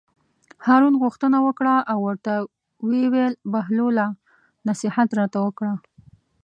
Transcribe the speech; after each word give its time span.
هارون 0.65 0.93
غوښتنه 1.03 1.37
وکړه 1.47 1.75
او 1.91 1.99
ورته 2.07 2.33
ویې 2.87 3.05
ویل: 3.13 3.33
بهلوله 3.51 4.05
نصیحت 4.69 5.09
راته 5.19 5.37
وکړه. 5.45 5.73